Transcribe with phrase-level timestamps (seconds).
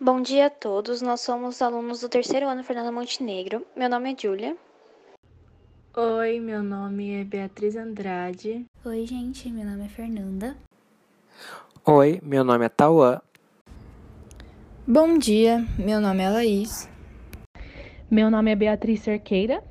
[0.00, 3.64] Bom dia a todos, nós somos alunos do terceiro ano Fernanda Montenegro.
[3.76, 4.56] Meu nome é Júlia.
[5.96, 8.66] Oi, meu nome é Beatriz Andrade.
[8.84, 10.56] Oi, gente, meu nome é Fernanda.
[11.86, 13.20] Oi, meu nome é Tauã.
[14.86, 16.88] Bom dia, meu nome é Laís.
[18.10, 19.62] Meu nome é Beatriz Cerqueira.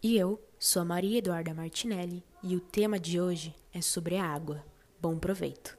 [0.00, 4.24] E eu sou a Maria Eduarda Martinelli e o tema de hoje é sobre a
[4.24, 4.64] água.
[5.00, 5.76] Bom proveito!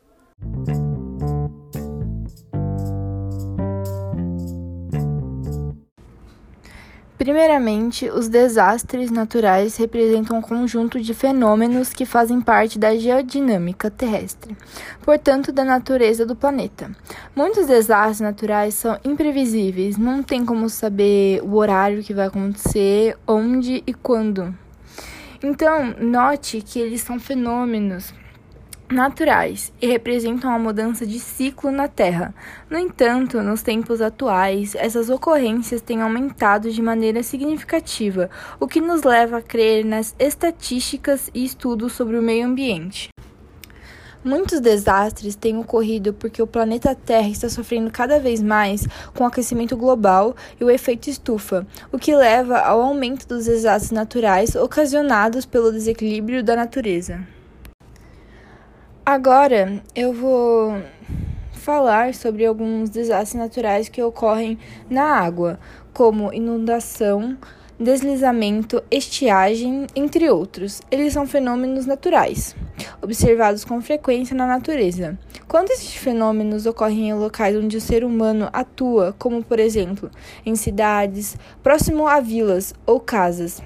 [7.23, 14.57] Primeiramente, os desastres naturais representam um conjunto de fenômenos que fazem parte da geodinâmica terrestre,
[15.01, 16.91] portanto, da natureza do planeta.
[17.33, 23.81] Muitos desastres naturais são imprevisíveis, não tem como saber o horário que vai acontecer, onde
[23.87, 24.53] e quando.
[25.41, 28.13] Então, note que eles são fenômenos
[28.89, 32.33] naturais e representam a mudança de ciclo na Terra.
[32.69, 39.03] No entanto, nos tempos atuais, essas ocorrências têm aumentado de maneira significativa, o que nos
[39.03, 43.09] leva a crer nas estatísticas e estudos sobre o meio ambiente.
[44.23, 49.27] Muitos desastres têm ocorrido porque o planeta Terra está sofrendo cada vez mais com o
[49.27, 55.45] aquecimento global e o efeito estufa, o que leva ao aumento dos desastres naturais ocasionados
[55.45, 57.32] pelo desequilíbrio da natureza.
[59.05, 60.81] Agora eu vou
[61.51, 64.57] falar sobre alguns desastres naturais que ocorrem
[64.89, 65.59] na água,
[65.93, 67.37] como inundação,
[67.77, 70.81] deslizamento, estiagem, entre outros.
[70.89, 72.55] Eles são fenômenos naturais,
[73.01, 75.19] observados com frequência na natureza.
[75.49, 80.09] Quando esses fenômenos ocorrem em locais onde o ser humano atua, como por exemplo
[80.45, 83.61] em cidades, próximo a vilas ou casas,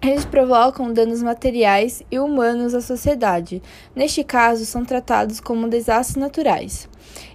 [0.00, 3.60] eles provocam danos materiais e humanos à sociedade.
[3.94, 6.88] Neste caso, são tratados como desastres naturais.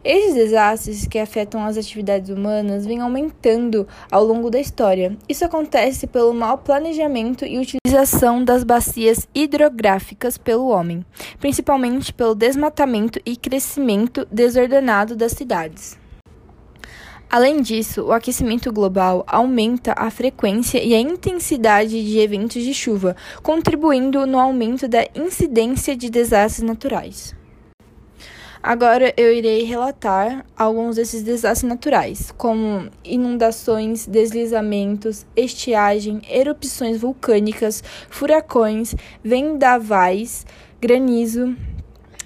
[0.03, 5.17] Esses desastres que afetam as atividades humanas vêm aumentando ao longo da história.
[5.27, 11.05] Isso acontece pelo mau planejamento e utilização das bacias hidrográficas pelo homem,
[11.39, 16.02] principalmente pelo desmatamento e crescimento desordenado das cidades.
[17.33, 23.15] Além disso, o aquecimento global aumenta a frequência e a intensidade de eventos de chuva,
[23.41, 27.35] contribuindo no aumento da incidência de desastres naturais.
[28.61, 38.93] Agora eu irei relatar alguns desses desastres naturais, como inundações, deslizamentos, estiagem, erupções vulcânicas, furacões,
[39.23, 40.45] vendavais,
[40.79, 41.57] granizo,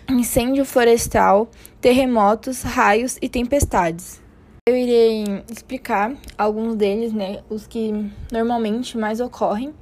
[0.09, 4.26] incêndio florestal, terremotos, raios e tempestades.
[4.67, 9.73] Eu irei explicar alguns deles, né, os que normalmente mais ocorrem,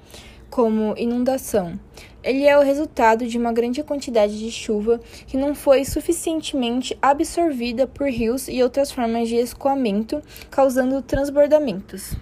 [0.47, 1.79] como inundação.
[2.23, 7.88] Ele é o resultado de uma grande quantidade de chuva que não foi suficientemente absorvida
[7.88, 12.13] por rios e outras formas de escoamento, causando transbordamentos.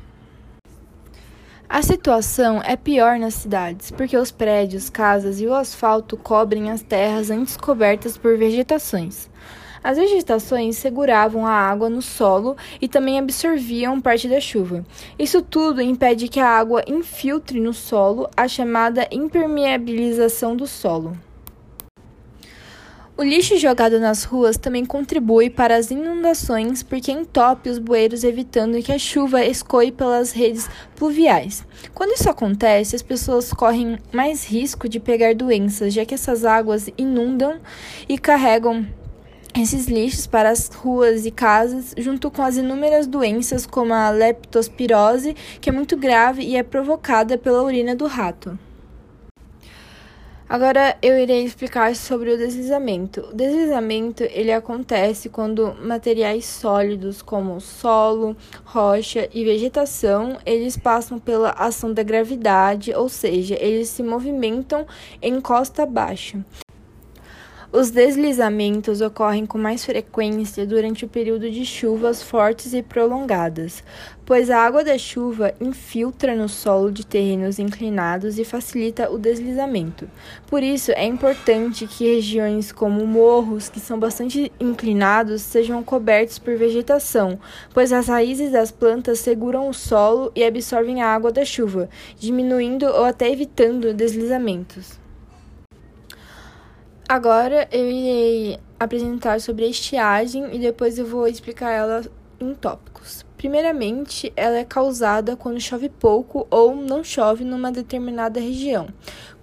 [1.68, 6.82] A situação é pior nas cidades, porque os prédios, casas e o asfalto cobrem as
[6.82, 9.30] terras antes cobertas por vegetações.
[9.84, 14.86] As vegetações seguravam a água no solo e também absorviam parte da chuva.
[15.20, 21.18] Isso tudo impede que a água infiltre no solo, a chamada impermeabilização do solo.
[23.16, 28.82] O lixo jogado nas ruas também contribui para as inundações porque entope os bueiros, evitando
[28.82, 31.64] que a chuva escoe pelas redes pluviais.
[31.94, 36.90] Quando isso acontece, as pessoas correm mais risco de pegar doenças, já que essas águas
[36.98, 37.60] inundam
[38.10, 38.84] e carregam
[39.56, 45.36] esses lixos para as ruas e casas, junto com as inúmeras doenças como a leptospirose,
[45.62, 48.58] que é muito grave e é provocada pela urina do rato.
[50.50, 53.22] Agora eu irei explicar sobre o deslizamento.
[53.22, 61.52] O deslizamento ele acontece quando materiais sólidos como solo, rocha e vegetação, eles passam pela
[61.52, 64.86] ação da gravidade, ou seja, eles se movimentam
[65.22, 66.44] em costa abaixo.
[67.76, 73.84] Os deslizamentos ocorrem com mais frequência durante o período de chuvas fortes e prolongadas,
[74.24, 80.08] pois a água da chuva infiltra no solo de terrenos inclinados e facilita o deslizamento.
[80.46, 86.56] Por isso, é importante que regiões como morros, que são bastante inclinados, sejam cobertos por
[86.56, 87.40] vegetação,
[87.74, 91.90] pois as raízes das plantas seguram o solo e absorvem a água da chuva,
[92.20, 95.02] diminuindo ou até evitando deslizamentos.
[97.14, 102.02] Agora eu irei apresentar sobre a estiagem e depois eu vou explicar ela
[102.40, 103.24] em tópicos.
[103.38, 108.88] Primeiramente, ela é causada quando chove pouco ou não chove numa determinada região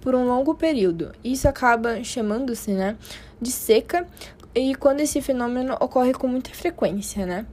[0.01, 1.13] por um longo período.
[1.23, 2.97] Isso acaba chamando-se, né,
[3.39, 4.05] de seca
[4.53, 7.45] e quando esse fenômeno ocorre com muita frequência, né?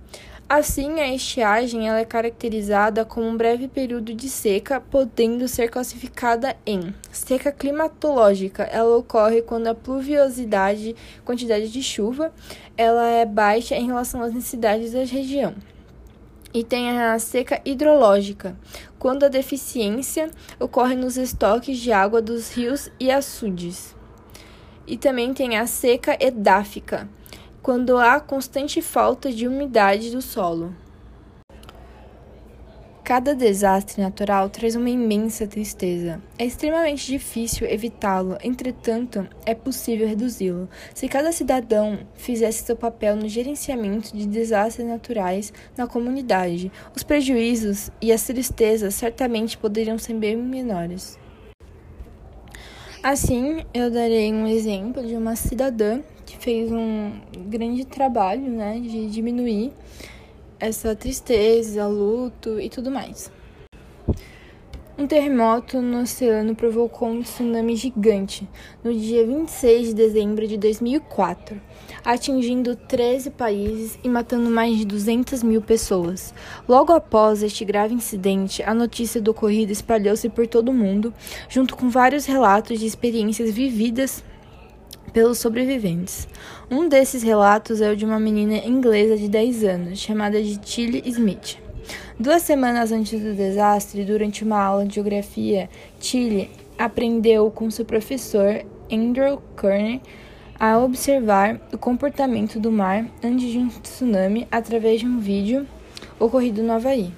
[0.48, 6.56] Assim, a estiagem ela é caracterizada como um breve período de seca, podendo ser classificada
[6.64, 8.62] em seca climatológica.
[8.62, 12.32] Ela ocorre quando a pluviosidade, quantidade de chuva,
[12.78, 15.54] ela é baixa em relação às necessidades da região.
[16.54, 18.56] E tem a seca hidrológica,
[18.98, 23.94] quando a deficiência ocorre nos estoques de água dos rios e açudes.
[24.86, 27.06] E também tem a seca edáfica,
[27.62, 30.74] quando há constante falta de umidade do solo.
[33.08, 36.20] Cada desastre natural traz uma imensa tristeza.
[36.38, 40.68] É extremamente difícil evitá-lo, entretanto, é possível reduzi-lo.
[40.94, 47.90] Se cada cidadão fizesse seu papel no gerenciamento de desastres naturais na comunidade, os prejuízos
[47.98, 51.18] e as tristezas certamente poderiam ser bem menores.
[53.02, 57.12] Assim, eu darei um exemplo de uma cidadã que fez um
[57.48, 59.72] grande trabalho né, de diminuir
[60.60, 63.32] essa tristeza, luto e tudo mais.
[64.98, 68.46] Um terremoto no oceano provocou um tsunami gigante
[68.84, 71.58] no dia 26 de dezembro de 2004,
[72.04, 76.34] atingindo 13 países e matando mais de 200 mil pessoas.
[76.68, 81.14] Logo após este grave incidente, a notícia do ocorrido espalhou-se por todo o mundo,
[81.48, 84.24] junto com vários relatos de experiências vividas
[85.12, 86.28] pelos sobreviventes.
[86.70, 91.02] Um desses relatos é o de uma menina inglesa de 10 anos, chamada de Tilly
[91.06, 91.58] Smith.
[92.18, 98.64] Duas semanas antes do desastre, durante uma aula de geografia, Tilly aprendeu com seu professor
[98.90, 100.00] Andrew Kearney
[100.58, 105.66] a observar o comportamento do mar antes de um tsunami através de um vídeo
[106.18, 107.12] ocorrido no Havaí.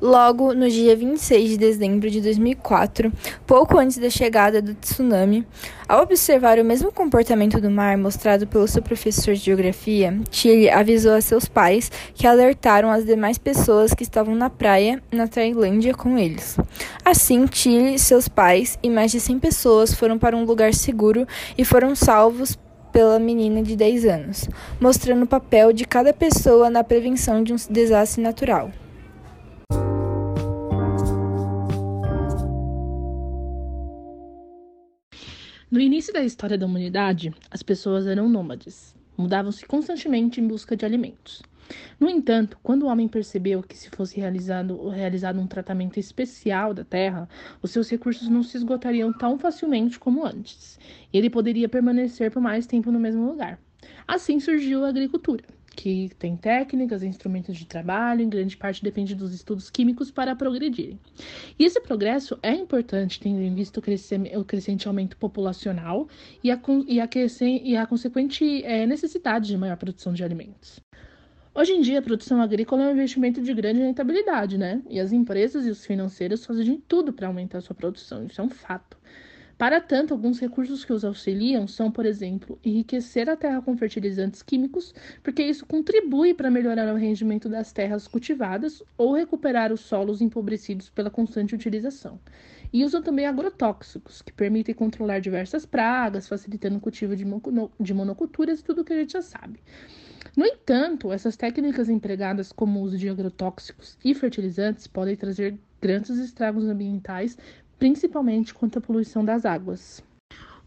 [0.00, 3.12] Logo, no dia 26 de dezembro de 2004,
[3.44, 5.44] pouco antes da chegada do tsunami,
[5.88, 11.14] ao observar o mesmo comportamento do mar mostrado pelo seu professor de geografia, Tilly avisou
[11.14, 16.16] a seus pais que alertaram as demais pessoas que estavam na praia na Tailândia com
[16.16, 16.56] eles.
[17.04, 21.64] Assim, Tilly, seus pais e mais de 100 pessoas foram para um lugar seguro e
[21.64, 22.56] foram salvos
[22.92, 24.48] pela menina de 10 anos,
[24.80, 28.70] mostrando o papel de cada pessoa na prevenção de um desastre natural.
[35.70, 40.86] No início da história da humanidade, as pessoas eram nômades, mudavam-se constantemente em busca de
[40.86, 41.42] alimentos.
[42.00, 46.84] No entanto, quando o homem percebeu que se fosse realizado, realizado um tratamento especial da
[46.84, 47.28] terra,
[47.60, 50.80] os seus recursos não se esgotariam tão facilmente como antes,
[51.12, 53.60] e ele poderia permanecer por mais tempo no mesmo lugar.
[54.06, 59.32] Assim surgiu a agricultura que tem técnicas, instrumentos de trabalho, em grande parte depende dos
[59.32, 60.98] estudos químicos para progredirem.
[61.56, 66.08] E esse progresso é importante, tendo em vista o, crescente aumento populacional
[66.42, 67.08] e a, e a,
[67.62, 70.80] e a consequente é, necessidade de maior produção de alimentos.
[71.54, 74.82] Hoje em dia, a produção agrícola é um investimento de grande rentabilidade, né?
[74.90, 78.40] E as empresas e os financeiros fazem de tudo para aumentar a sua produção, isso
[78.40, 78.98] é um fato.
[79.58, 84.40] Para tanto, alguns recursos que os auxiliam são, por exemplo, enriquecer a terra com fertilizantes
[84.40, 90.20] químicos, porque isso contribui para melhorar o rendimento das terras cultivadas ou recuperar os solos
[90.20, 92.20] empobrecidos pela constante utilização.
[92.72, 98.64] E usam também agrotóxicos, que permitem controlar diversas pragas, facilitando o cultivo de monoculturas e
[98.64, 99.58] tudo que a gente já sabe.
[100.36, 106.16] No entanto, essas técnicas empregadas como o uso de agrotóxicos e fertilizantes podem trazer grandes
[106.18, 107.36] estragos ambientais
[107.78, 110.02] principalmente quanto à poluição das águas.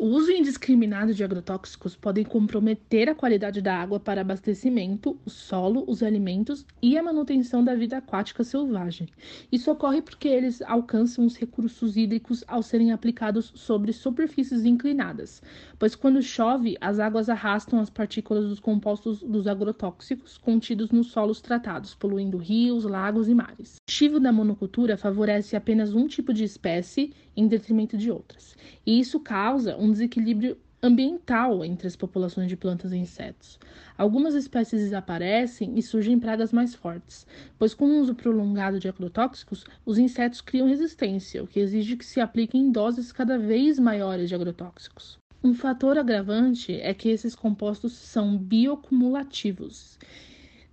[0.03, 5.83] O uso indiscriminado de agrotóxicos pode comprometer a qualidade da água para abastecimento, o solo,
[5.87, 9.07] os alimentos e a manutenção da vida aquática selvagem.
[9.51, 15.39] Isso ocorre porque eles alcançam os recursos hídricos ao serem aplicados sobre superfícies inclinadas,
[15.77, 21.41] pois quando chove, as águas arrastam as partículas dos compostos dos agrotóxicos contidos nos solos
[21.41, 23.75] tratados, poluindo rios, lagos e mares.
[23.75, 28.99] O cultivo da monocultura favorece apenas um tipo de espécie em detrimento de outras, e
[28.99, 33.59] isso causa um desequilíbrio ambiental entre as populações de plantas e insetos.
[33.97, 37.27] Algumas espécies desaparecem e surgem pragas mais fortes,
[37.59, 42.05] pois com o uso prolongado de agrotóxicos, os insetos criam resistência, o que exige que
[42.05, 45.19] se apliquem doses cada vez maiores de agrotóxicos.
[45.43, 49.99] Um fator agravante é que esses compostos são biocumulativos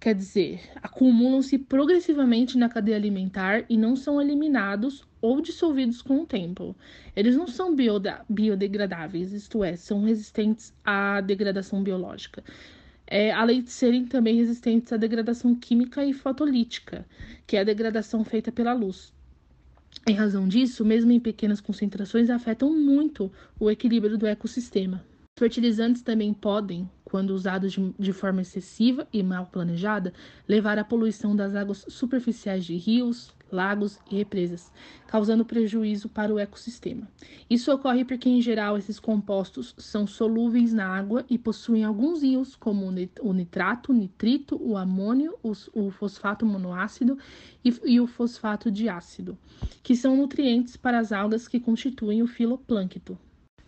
[0.01, 6.27] Quer dizer, acumulam-se progressivamente na cadeia alimentar e não são eliminados ou dissolvidos com o
[6.27, 6.75] tempo.
[7.15, 7.75] Eles não são
[8.29, 12.43] biodegradáveis, isto é, são resistentes à degradação biológica.
[13.07, 17.07] É, além de serem também resistentes à degradação química e fotolítica,
[17.47, 19.13] que é a degradação feita pela luz.
[20.07, 25.05] Em razão disso, mesmo em pequenas concentrações, afetam muito o equilíbrio do ecossistema.
[25.39, 30.13] Fertilizantes também podem, quando usados de, de forma excessiva e mal planejada,
[30.49, 34.73] levar à poluição das águas superficiais de rios, lagos e represas,
[35.07, 37.09] causando prejuízo para o ecossistema.
[37.49, 42.55] Isso ocorre porque, em geral, esses compostos são solúveis na água e possuem alguns íons,
[42.55, 47.19] como o nitrato, o nitrito, o amônio, o fosfato monoácido
[47.65, 49.37] e, o fosfato de ácido,
[49.83, 53.17] que são nutrientes para as algas que constituem o filoplâncton.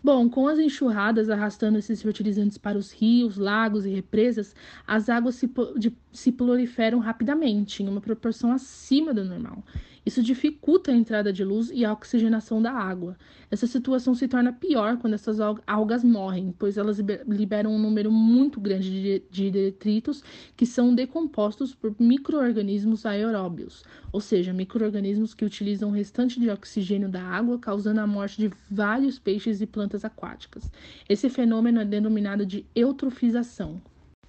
[0.03, 4.55] Bom, com as enxurradas arrastando esses fertilizantes para os rios, lagos e represas,
[4.87, 9.63] as águas se, de, se proliferam rapidamente, em uma proporção acima do normal.
[10.03, 13.15] Isso dificulta a entrada de luz e a oxigenação da água.
[13.51, 18.59] Essa situação se torna pior quando essas algas morrem, pois elas liberam um número muito
[18.59, 20.23] grande de detritos
[20.57, 27.07] que são decompostos por microorganismos aeróbios, ou seja, microorganismos que utilizam o restante de oxigênio
[27.07, 30.71] da água, causando a morte de vários peixes e plantas aquáticas.
[31.07, 33.79] Esse fenômeno é denominado de eutrofização.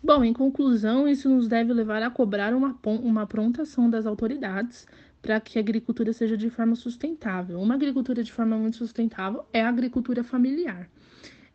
[0.04, 4.84] Bom, em conclusão, isso nos deve levar a cobrar uma, uma prontação das autoridades
[5.22, 7.60] para que a agricultura seja de forma sustentável.
[7.60, 10.90] Uma agricultura de forma muito sustentável é a agricultura familiar.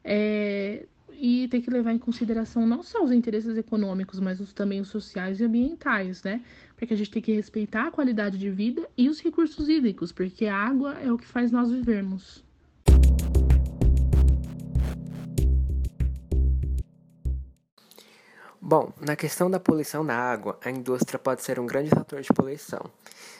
[0.03, 4.79] É, e tem que levar em consideração não só os interesses econômicos, mas os, também
[4.79, 6.41] os sociais e ambientais, né?
[6.77, 10.45] Porque a gente tem que respeitar a qualidade de vida e os recursos hídricos, porque
[10.45, 12.45] a água é o que faz nós vivermos.
[18.61, 22.27] Bom, na questão da poluição da água, a indústria pode ser um grande fator de
[22.33, 22.91] poluição.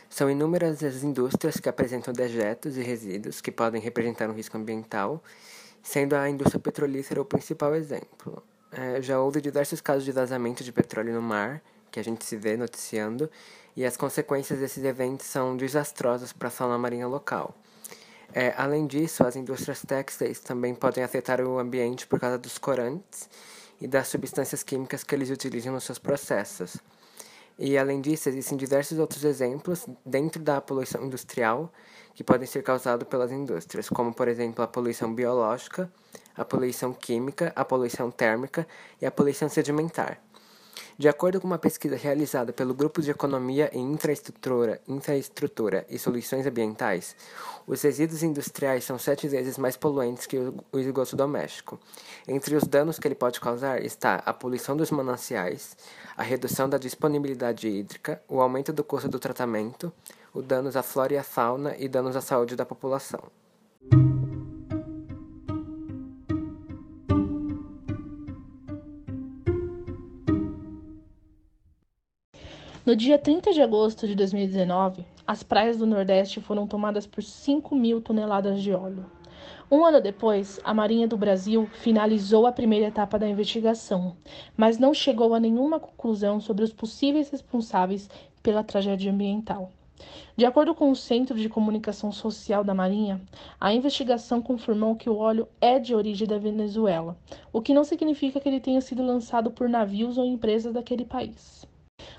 [0.10, 5.22] São inúmeras as indústrias que apresentam dejetos e resíduos que podem representar um risco ambiental,
[5.84, 8.44] sendo a indústria petrolífera o principal exemplo.
[8.72, 11.62] É, já houve diversos casos de vazamento de petróleo no mar,
[11.92, 13.30] que a gente se vê noticiando,
[13.76, 17.56] e as consequências desses eventos são desastrosas para a fauna marinha local.
[18.34, 23.30] É, além disso, as indústrias têxteis também podem afetar o ambiente por causa dos corantes
[23.80, 26.78] e das substâncias químicas que eles utilizam nos seus processos.
[27.60, 31.72] E além disso, existem diversos outros exemplos dentro da poluição industrial
[32.14, 35.92] que podem ser causados pelas indústrias, como por exemplo a poluição biológica,
[36.36, 38.68] a poluição química, a poluição térmica
[39.02, 40.22] e a poluição sedimentar.
[41.00, 46.48] De acordo com uma pesquisa realizada pelo Grupo de Economia e Infraestrutura, Infraestrutura e Soluções
[46.48, 47.16] Ambientais,
[47.68, 51.80] os resíduos industriais são sete vezes mais poluentes que o esgoto doméstico.
[52.28, 55.78] Entre os danos que ele pode causar está a poluição dos mananciais,
[56.18, 59.94] a redução da disponibilidade hídrica, o aumento do custo do tratamento,
[60.34, 63.22] os danos à flora e à fauna e danos à saúde da população.
[72.88, 77.76] No dia 30 de agosto de 2019, as praias do Nordeste foram tomadas por 5
[77.76, 79.06] mil toneladas de óleo.
[79.70, 84.16] Um ano depois, a Marinha do Brasil finalizou a primeira etapa da investigação,
[84.56, 88.10] mas não chegou a nenhuma conclusão sobre os possíveis responsáveis
[88.42, 89.70] pela tragédia ambiental.
[90.38, 93.20] De acordo com o Centro de Comunicação Social da Marinha,
[93.60, 97.18] a investigação confirmou que o óleo é de origem da Venezuela,
[97.52, 101.67] o que não significa que ele tenha sido lançado por navios ou empresas daquele país.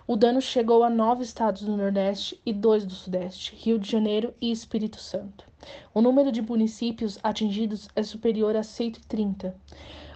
[0.07, 4.35] O dano chegou a nove estados do Nordeste e dois do Sudeste, Rio de Janeiro
[4.40, 5.45] e Espírito Santo.
[5.92, 9.54] O número de municípios atingidos é superior a 130.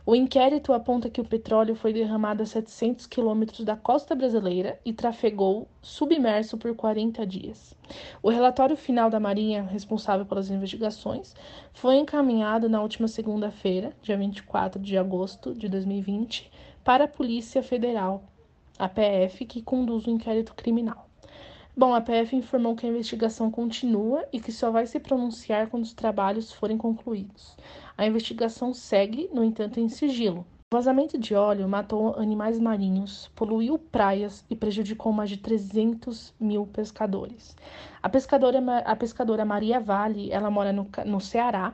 [0.05, 4.93] O inquérito aponta que o petróleo foi derramado a 700 quilômetros da costa brasileira e
[4.93, 7.73] trafegou submerso por 40 dias.
[8.21, 11.37] O relatório final da Marinha, responsável pelas investigações,
[11.73, 16.51] foi encaminhado na última segunda-feira, dia 24 de agosto de 2020,
[16.83, 18.25] para a Polícia Federal
[18.83, 21.09] a PF, que conduz o inquérito criminal.
[21.77, 25.85] Bom, a PF informou que a investigação continua e que só vai se pronunciar quando
[25.85, 27.57] os trabalhos forem concluídos.
[27.97, 30.45] A investigação segue, no entanto, em sigilo.
[30.73, 36.67] O vazamento de óleo matou animais marinhos, poluiu praias e prejudicou mais de 300 mil
[36.67, 37.57] pescadores.
[38.03, 41.73] A pescadora, a pescadora Maria Vale, ela mora no, no Ceará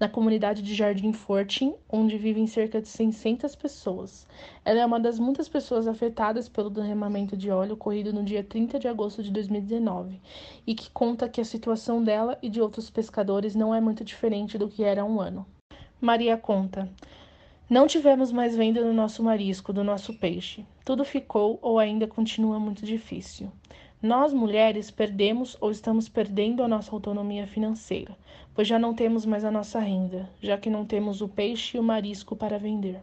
[0.00, 4.26] na comunidade de Jardim Fortin, onde vivem cerca de 600 pessoas.
[4.64, 8.78] Ela é uma das muitas pessoas afetadas pelo derramamento de óleo ocorrido no dia 30
[8.78, 10.18] de agosto de 2019
[10.66, 14.56] e que conta que a situação dela e de outros pescadores não é muito diferente
[14.56, 15.44] do que era há um ano.
[16.00, 16.88] Maria conta:
[17.68, 20.64] Não tivemos mais venda do nosso marisco, do nosso peixe.
[20.82, 23.52] Tudo ficou ou ainda continua muito difícil.
[24.02, 28.16] Nós, mulheres, perdemos ou estamos perdendo a nossa autonomia financeira,
[28.60, 31.80] pois já não temos mais a nossa renda, já que não temos o peixe e
[31.80, 33.00] o marisco para vender.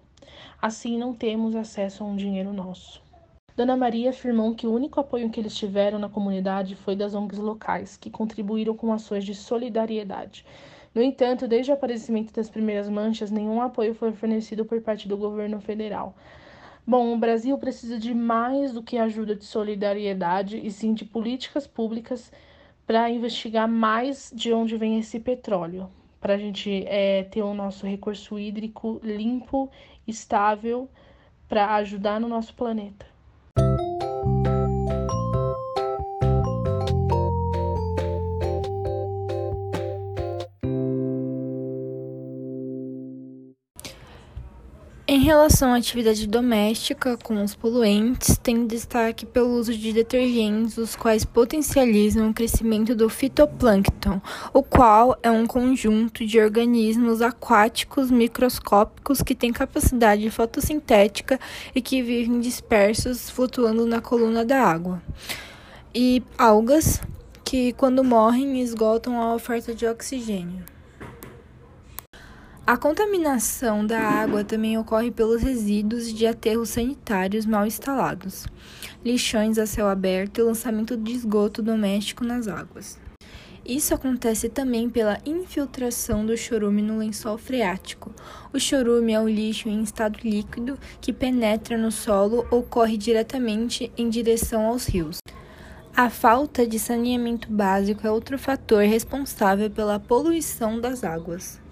[0.61, 3.01] Assim, não temos acesso a um dinheiro nosso.
[3.55, 7.39] Dona Maria afirmou que o único apoio que eles tiveram na comunidade foi das ONGs
[7.39, 10.45] locais, que contribuíram com ações de solidariedade.
[10.93, 15.17] No entanto, desde o aparecimento das primeiras manchas, nenhum apoio foi fornecido por parte do
[15.17, 16.15] governo federal.
[16.85, 21.65] Bom, o Brasil precisa de mais do que ajuda de solidariedade e sim de políticas
[21.65, 22.31] públicas
[22.87, 25.89] para investigar mais de onde vem esse petróleo,
[26.21, 29.69] para a gente é, ter o nosso recurso hídrico limpo,
[30.07, 30.89] estável,
[31.49, 33.05] para ajudar no nosso planeta.
[45.27, 51.25] Relação à atividade doméstica com os poluentes, tem destaque pelo uso de detergentes, os quais
[51.25, 54.21] potencializam o crescimento do fitoplâncton,
[54.53, 61.37] o qual é um conjunto de organismos aquáticos microscópicos que têm capacidade fotossintética
[61.75, 65.03] e que vivem dispersos flutuando na coluna da água.
[65.93, 67.01] E algas
[67.43, 70.76] que, quando morrem, esgotam a oferta de oxigênio.
[72.67, 78.45] A contaminação da água também ocorre pelos resíduos de aterros sanitários mal instalados,
[79.05, 82.99] lixões a céu aberto e lançamento de esgoto doméstico nas águas.
[83.65, 88.13] Isso acontece também pela infiltração do chorume no lençol freático.
[88.51, 93.89] O chorume é um lixo em estado líquido que penetra no solo ou corre diretamente
[93.97, 95.19] em direção aos rios.
[95.95, 101.65] A falta de saneamento básico é outro fator responsável pela poluição das águas.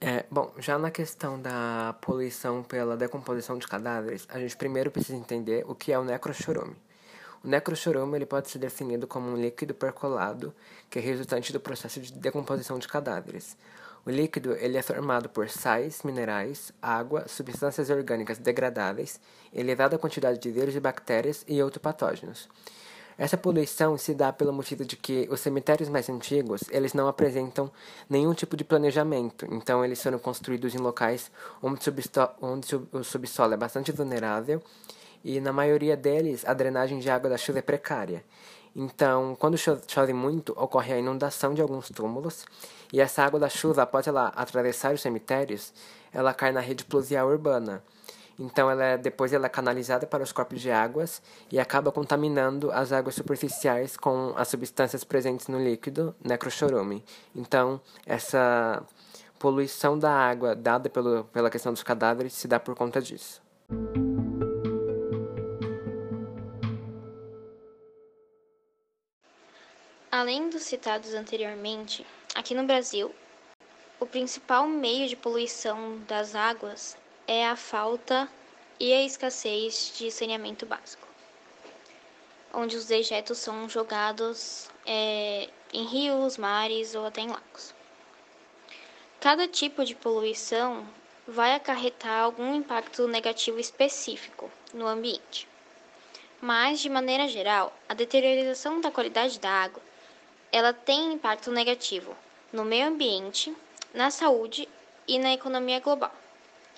[0.00, 5.16] É, bom, já na questão da poluição pela decomposição de cadáveres, a gente primeiro precisa
[5.16, 6.76] entender o que é o necrochorume.
[7.44, 10.54] O necrochorume ele pode ser definido como um líquido percolado
[10.88, 13.56] que é resultante do processo de decomposição de cadáveres.
[14.04, 19.20] O líquido ele é formado por sais, minerais, água, substâncias orgânicas degradáveis,
[19.52, 22.48] elevada quantidade de vírus e bactérias e outros patógenos.
[23.18, 27.70] Essa poluição se dá pelo motivo de que os cemitérios mais antigos, eles não apresentam
[28.08, 31.30] nenhum tipo de planejamento, então eles foram construídos em locais
[31.62, 31.80] onde,
[32.40, 34.62] onde o subsolo é bastante vulnerável
[35.24, 38.24] e na maioria deles a drenagem de água da chuva é precária.
[38.74, 42.46] Então, quando chove muito, ocorre a inundação de alguns túmulos,
[42.90, 45.74] e essa água da chuva, após ela atravessar os cemitérios,
[46.10, 47.82] ela cai na rede pluvial urbana,
[48.42, 52.72] então ela é, depois ela é canalizada para os corpos de águas e acaba contaminando
[52.72, 57.04] as águas superficiais com as substâncias presentes no líquido necrochorume.
[57.34, 58.82] Então essa
[59.38, 63.40] poluição da água dada pelo, pela questão dos cadáveres se dá por conta disso.
[70.10, 73.14] Além dos citados anteriormente, aqui no Brasil,
[73.98, 78.28] o principal meio de poluição das águas é a falta
[78.78, 81.06] e a escassez de saneamento básico,
[82.52, 87.74] onde os dejetos são jogados é, em rios, mares ou até em lagos.
[89.20, 90.86] Cada tipo de poluição
[91.26, 95.48] vai acarretar algum impacto negativo específico no ambiente.
[96.40, 99.80] Mas, de maneira geral, a deterioração da qualidade da água
[100.52, 102.14] ela tem impacto negativo
[102.52, 103.56] no meio ambiente,
[103.94, 104.68] na saúde
[105.08, 106.12] e na economia global.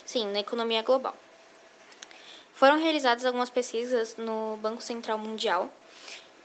[0.04, 1.14] Sim, na economia global.
[2.54, 5.72] Foram realizadas algumas pesquisas no Banco Central Mundial,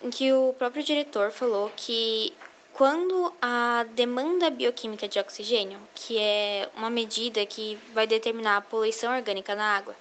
[0.01, 2.33] em que o próprio diretor falou que
[2.73, 9.15] quando a demanda bioquímica de oxigênio, que é uma medida que vai determinar a poluição
[9.15, 9.95] orgânica na água,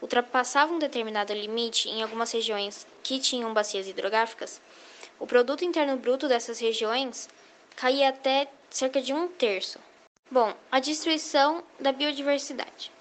[0.00, 4.60] ultrapassava um determinado limite em algumas regiões que tinham bacias hidrográficas,
[5.20, 7.28] o produto interno bruto dessas regiões
[7.74, 9.78] caía até cerca de um terço.
[10.30, 12.92] Bom, a destruição da biodiversidade.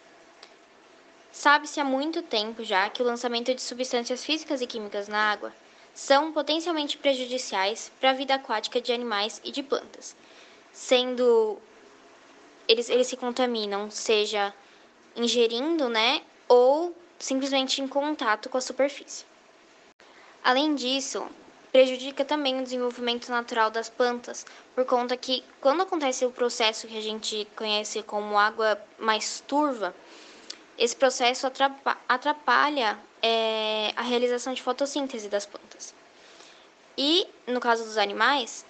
[1.30, 5.54] Sabe-se há muito tempo já que o lançamento de substâncias físicas e químicas na água
[5.94, 10.16] são potencialmente prejudiciais para a vida aquática de animais e de plantas,
[10.72, 11.58] sendo
[12.66, 14.54] eles, eles se contaminam, seja
[15.14, 19.26] ingerindo, né, ou simplesmente em contato com a superfície.
[20.42, 21.28] Além disso,
[21.78, 26.98] prejudica também o desenvolvimento natural das plantas, por conta que quando acontece o processo que
[26.98, 29.94] a gente conhece como água mais turva,
[30.76, 31.46] esse processo
[32.10, 35.94] atrapalha é, a realização de fotossíntese das plantas.
[36.98, 38.66] E, no caso dos animais,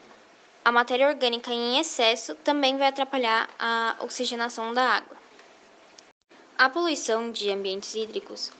[0.65, 5.15] a matéria orgânica em excesso também vai atrapalhar a oxigenação da água.
[6.58, 8.52] A poluição de ambientes hídricos,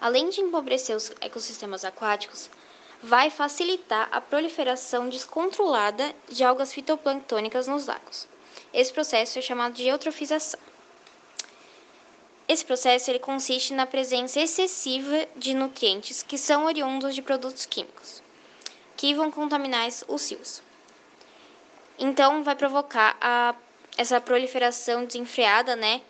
[0.00, 2.48] além de empobrecer os ecossistemas aquáticos,
[3.02, 8.28] vai facilitar a proliferação descontrolada de algas fitoplânctônicas nos lagos.
[8.72, 10.60] Esse processo é chamado de eutrofização.
[12.48, 18.22] Esse processo ele consiste na presença excessiva de nutrientes que são oriundos de produtos químicos,
[18.96, 20.62] que vão contaminar os rios.
[21.98, 23.54] Então, vai provocar a
[23.96, 26.00] essa proliferação desenfreada, né,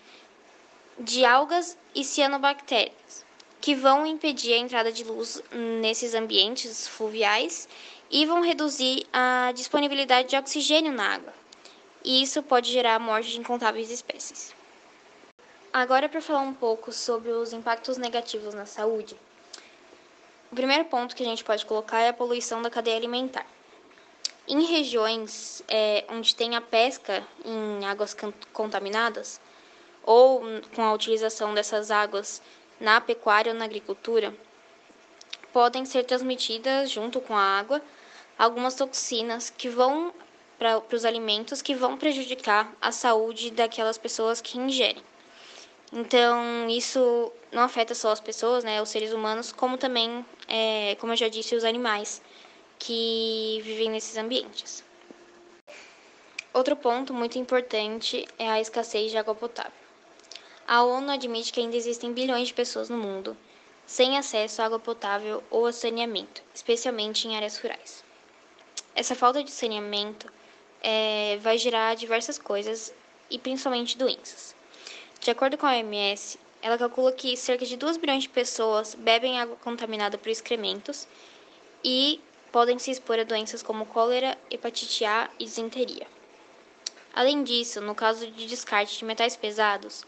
[0.98, 3.24] de algas e cianobactérias,
[3.60, 5.42] que vão impedir a entrada de luz
[5.80, 7.68] nesses ambientes fluviais
[8.10, 11.32] e vão reduzir a disponibilidade de oxigênio na água.
[12.04, 14.54] E isso pode gerar a morte de incontáveis espécies.
[15.72, 19.16] Agora, para falar um pouco sobre os impactos negativos na saúde,
[20.50, 23.46] o primeiro ponto que a gente pode colocar é a poluição da cadeia alimentar.
[24.46, 28.16] Em regiões é, onde tem a pesca em águas
[28.50, 29.38] contaminadas,
[30.02, 30.40] ou
[30.74, 32.40] com a utilização dessas águas
[32.80, 34.34] na pecuária ou na agricultura,
[35.52, 37.82] podem ser transmitidas junto com a água
[38.38, 40.12] algumas toxinas que vão
[40.58, 45.02] para os alimentos que vão prejudicar a saúde daquelas pessoas que ingerem.
[45.92, 51.12] Então, isso não afeta só as pessoas, né, os seres humanos, como também, é, como
[51.12, 52.20] eu já disse, os animais
[52.78, 54.84] que vivem nesses ambientes.
[56.52, 59.87] Outro ponto muito importante é a escassez de água potável.
[60.70, 63.34] A ONU admite que ainda existem bilhões de pessoas no mundo
[63.86, 68.04] sem acesso à água potável ou a saneamento, especialmente em áreas rurais.
[68.94, 70.30] Essa falta de saneamento
[70.82, 72.92] é, vai gerar diversas coisas
[73.30, 74.54] e principalmente doenças.
[75.18, 79.40] De acordo com a OMS, ela calcula que cerca de 2 bilhões de pessoas bebem
[79.40, 81.08] água contaminada por excrementos
[81.82, 82.20] e
[82.52, 86.06] podem se expor a doenças como cólera, hepatite A e disenteria.
[87.14, 90.04] Além disso, no caso de descarte de metais pesados,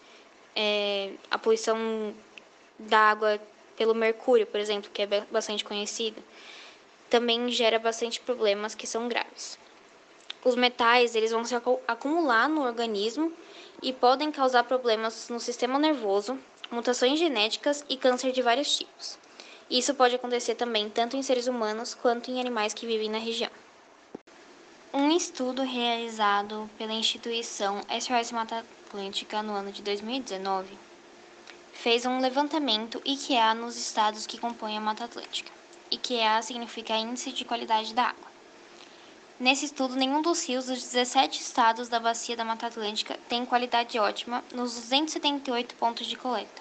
[0.54, 2.14] é, a poluição
[2.78, 3.40] da água
[3.76, 6.20] pelo mercúrio, por exemplo, que é bastante conhecida,
[7.08, 9.58] também gera bastante problemas que são graves.
[10.44, 11.54] Os metais eles vão se
[11.86, 13.32] acumular no organismo
[13.82, 16.38] e podem causar problemas no sistema nervoso,
[16.70, 19.18] mutações genéticas e câncer de vários tipos.
[19.68, 23.50] Isso pode acontecer também tanto em seres humanos quanto em animais que vivem na região.
[24.92, 30.76] Um estudo realizado pela instituição SOS Mata Atlântica no ano de 2019
[31.72, 35.52] fez um levantamento IQA nos estados que compõem a Mata Atlântica.
[35.92, 38.26] IQA significa Índice de Qualidade da Água.
[39.38, 43.96] Nesse estudo, nenhum dos rios dos 17 estados da bacia da Mata Atlântica tem qualidade
[43.96, 46.60] ótima nos 278 pontos de coleta.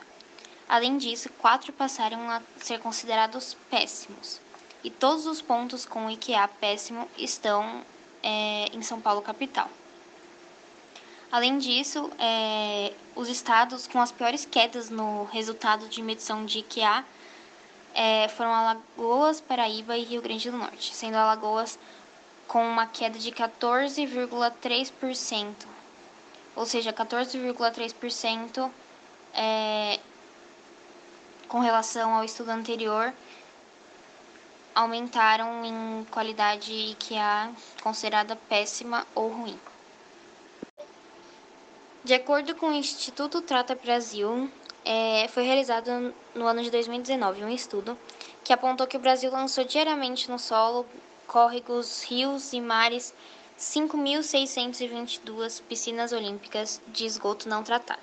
[0.68, 4.40] Além disso, quatro passaram a ser considerados péssimos.
[4.84, 7.84] E todos os pontos com IQA péssimo estão
[8.22, 9.68] é, em São Paulo capital.
[11.32, 17.06] Além disso, é, os estados com as piores quedas no resultado de medição de IQA
[17.94, 21.78] é, foram Alagoas, Paraíba e Rio Grande do Norte, sendo Alagoas
[22.48, 25.54] com uma queda de 14,3%,
[26.56, 28.72] ou seja, 14,3%
[29.36, 30.00] é,
[31.48, 33.14] com relação ao estudo anterior,
[34.74, 37.50] aumentaram em qualidade é
[37.84, 39.60] considerada péssima ou ruim.
[42.04, 44.50] De acordo com o Instituto Trata Brasil,
[44.86, 47.98] é, foi realizado no ano de 2019 um estudo
[48.42, 50.86] que apontou que o Brasil lançou diariamente no solo
[51.28, 53.14] córregos, rios e mares
[53.60, 58.02] 5.622 piscinas olímpicas de esgoto não tratado.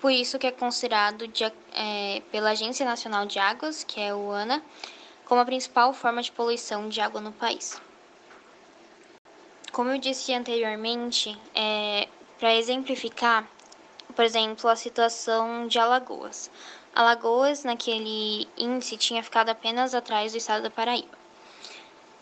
[0.00, 4.30] Por isso que é considerado de, é, pela Agência Nacional de Águas, que é o
[4.30, 4.62] ANA,
[5.24, 7.80] como a principal forma de poluição de água no país.
[9.72, 12.06] Como eu disse anteriormente, é,
[12.38, 13.48] para exemplificar,
[14.14, 16.50] por exemplo, a situação de Alagoas.
[16.94, 21.16] Alagoas, naquele índice, tinha ficado apenas atrás do estado da Paraíba.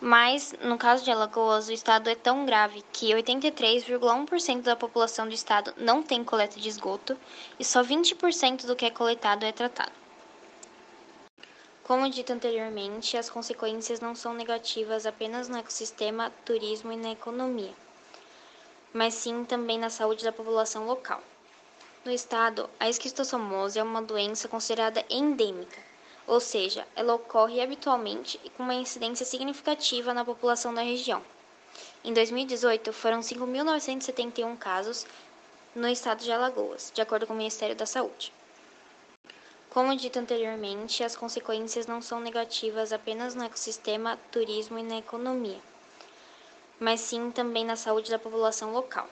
[0.01, 5.33] Mas, no caso de Alagoas, o estado é tão grave que 83,1% da população do
[5.33, 7.17] estado não tem coleta de esgoto
[7.57, 9.93] e só 20% do que é coletado é tratado.
[11.83, 17.73] Como dito anteriormente, as consequências não são negativas apenas no ecossistema, turismo e na economia,
[18.95, 21.21] mas sim também na saúde da população local.
[22.03, 25.85] No estado, a esquistossomose é uma doença considerada endêmica
[26.27, 31.21] ou seja, ela ocorre habitualmente e com uma incidência significativa na população da região.
[32.03, 35.05] Em 2018, foram 5.971 casos
[35.75, 38.33] no estado de Alagoas, de acordo com o Ministério da Saúde.
[39.69, 45.59] Como dito anteriormente, as consequências não são negativas apenas no ecossistema, turismo e na economia,
[46.85, 49.09] mas sim também na saúde da população local.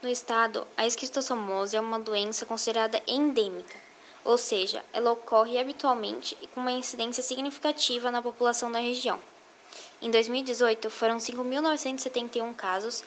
[0.00, 3.78] No estado, a esquistossomose é uma doença considerada endêmica,
[4.24, 9.20] ou seja, ela ocorre habitualmente e com uma incidência significativa na população da região.
[10.00, 13.04] Em 2018, foram 5.971 casos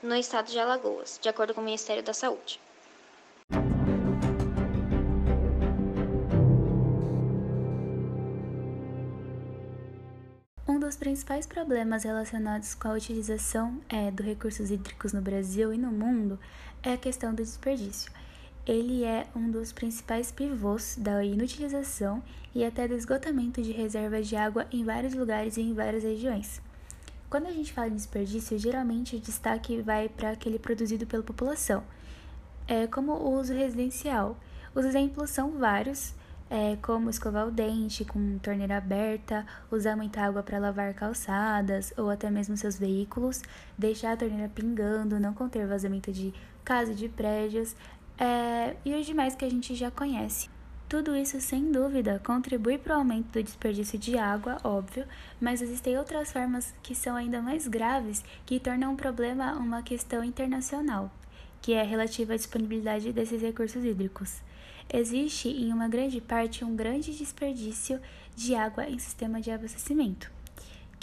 [0.00, 2.60] no estado de Alagoas, de acordo com o Ministério da Saúde.
[10.86, 15.90] Dos principais problemas relacionados com a utilização é, dos recursos hídricos no Brasil e no
[15.90, 16.38] mundo
[16.80, 18.12] é a questão do desperdício.
[18.64, 22.22] Ele é um dos principais pivôs da inutilização
[22.54, 26.62] e até do esgotamento de reservas de água em vários lugares e em várias regiões.
[27.28, 31.82] Quando a gente fala em desperdício, geralmente o destaque vai para aquele produzido pela população,
[32.68, 34.38] é, como o uso residencial.
[34.72, 36.14] Os exemplos são vários,
[36.48, 42.10] é, como escovar o dente com torneira aberta, usar muita água para lavar calçadas ou
[42.10, 43.42] até mesmo seus veículos,
[43.76, 46.32] deixar a torneira pingando, não conter vazamento de
[46.64, 47.74] casa e de prédios,
[48.18, 50.48] é, e os demais que a gente já conhece.
[50.88, 55.04] Tudo isso, sem dúvida, contribui para o aumento do desperdício de água, óbvio,
[55.40, 60.22] mas existem outras formas que são ainda mais graves que tornam o problema uma questão
[60.22, 61.10] internacional,
[61.60, 64.40] que é relativa à disponibilidade desses recursos hídricos.
[64.92, 68.00] Existe, em uma grande parte, um grande desperdício
[68.34, 70.30] de água em sistema de abastecimento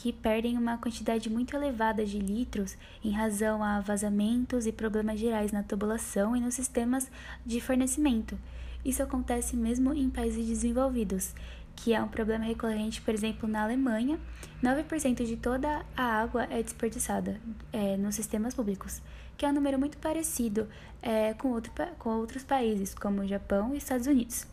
[0.03, 5.53] que perdem uma quantidade muito elevada de litros em razão a vazamentos e problemas gerais
[5.53, 7.09] na tubulação e nos sistemas
[7.45, 8.37] de fornecimento.
[8.83, 11.33] Isso acontece mesmo em países desenvolvidos,
[11.75, 14.19] que é um problema recorrente, por exemplo, na Alemanha,
[14.63, 17.39] 9% de toda a água é desperdiçada
[17.71, 19.01] é, nos sistemas públicos,
[19.37, 20.67] que é um número muito parecido
[21.01, 24.47] é, com, outro, com outros países, como o Japão e Estados Unidos.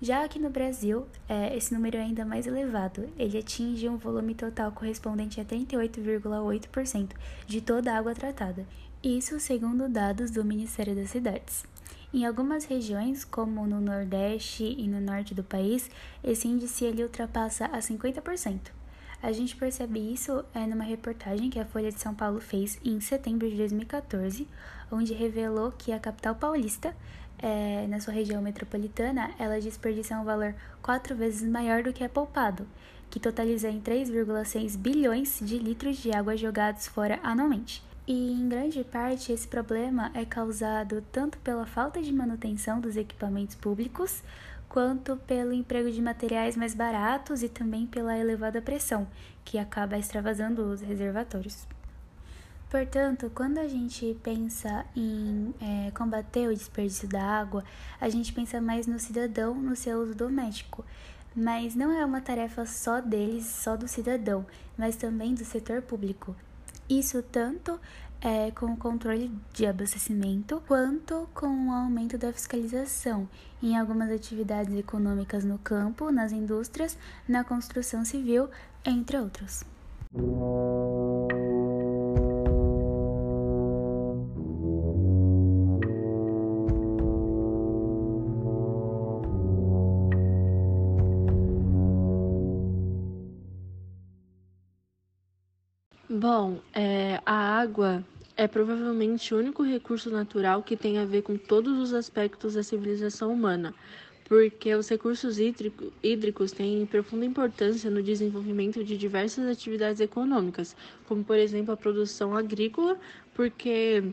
[0.00, 3.08] Já aqui no Brasil, é, esse número é ainda mais elevado.
[3.18, 7.12] Ele atinge um volume total correspondente a 38,8%
[7.46, 8.66] de toda a água tratada.
[9.02, 11.64] Isso segundo dados do Ministério das Cidades.
[12.14, 15.90] Em algumas regiões, como no Nordeste e no Norte do país,
[16.22, 18.70] esse índice ele ultrapassa a 50%.
[19.22, 23.00] A gente percebe isso é, numa reportagem que a Folha de São Paulo fez em
[23.00, 24.46] setembro de 2014,
[24.90, 26.94] onde revelou que a capital paulista
[27.38, 32.08] é, na sua região metropolitana, ela desperdiça um valor quatro vezes maior do que é
[32.08, 32.66] poupado,
[33.10, 37.82] que totaliza em 3,6 bilhões de litros de água jogados fora anualmente.
[38.06, 43.56] E em grande parte esse problema é causado tanto pela falta de manutenção dos equipamentos
[43.56, 44.22] públicos,
[44.68, 49.08] quanto pelo emprego de materiais mais baratos e também pela elevada pressão,
[49.44, 51.66] que acaba extravasando os reservatórios.
[52.70, 57.64] Portanto, quando a gente pensa em é, combater o desperdício da água,
[58.00, 60.84] a gente pensa mais no cidadão, no seu uso doméstico.
[61.34, 66.34] Mas não é uma tarefa só deles, só do cidadão, mas também do setor público.
[66.88, 67.80] Isso tanto
[68.20, 73.28] é, com o controle de abastecimento, quanto com o aumento da fiscalização
[73.62, 76.96] em algumas atividades econômicas no campo, nas indústrias,
[77.28, 78.48] na construção civil,
[78.84, 79.64] entre outros.
[96.08, 98.04] Bom, é, a água
[98.36, 102.62] é provavelmente o único recurso natural que tem a ver com todos os aspectos da
[102.62, 103.74] civilização humana,
[104.28, 110.76] porque os recursos hídrico, hídricos têm profunda importância no desenvolvimento de diversas atividades econômicas,
[111.08, 112.96] como por exemplo a produção agrícola,
[113.34, 114.04] porque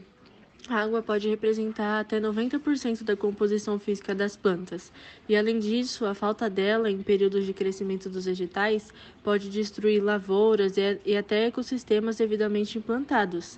[0.69, 4.91] a água pode representar até 90% da composição física das plantas,
[5.27, 10.75] e além disso, a falta dela em períodos de crescimento dos vegetais pode destruir lavouras
[10.77, 13.57] e até ecossistemas devidamente implantados.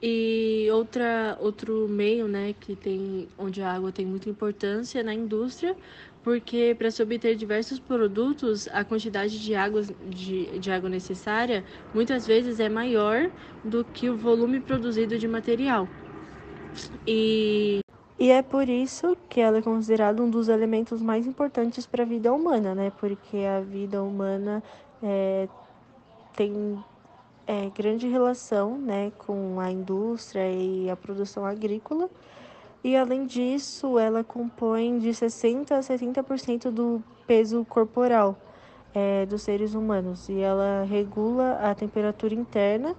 [0.00, 5.14] E outra, outro meio né, que tem, onde a água tem muita importância é na
[5.14, 5.74] indústria,
[6.22, 12.26] porque para se obter diversos produtos, a quantidade de água, de, de água necessária muitas
[12.26, 13.30] vezes é maior
[13.64, 15.88] do que o volume produzido de material.
[17.06, 17.80] E,
[18.18, 22.06] e é por isso que ela é considerada um dos elementos mais importantes para a
[22.06, 22.92] vida humana, né?
[22.98, 24.62] Porque a vida humana
[25.02, 25.48] é,
[26.34, 26.78] tem
[27.46, 32.10] é, grande relação né, com a indústria e a produção agrícola.
[32.82, 38.38] E além disso, ela compõe de 60% a 70% do peso corporal
[38.94, 40.28] é, dos seres humanos.
[40.28, 42.96] E ela regula a temperatura interna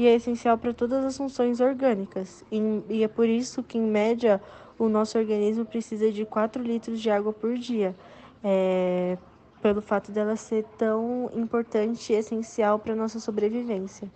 [0.00, 2.42] e é essencial para todas as funções orgânicas.
[2.50, 4.40] E é por isso que, em média,
[4.78, 7.94] o nosso organismo precisa de 4 litros de água por dia,
[8.42, 9.18] é,
[9.60, 14.10] pelo fato dela ser tão importante e essencial para a nossa sobrevivência.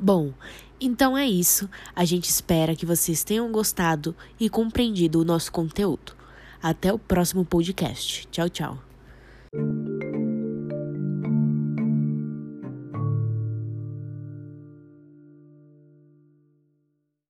[0.00, 0.32] Bom,
[0.80, 1.68] então é isso.
[1.94, 6.16] A gente espera que vocês tenham gostado e compreendido o nosso conteúdo.
[6.62, 8.26] Até o próximo podcast.
[8.28, 8.78] Tchau, tchau.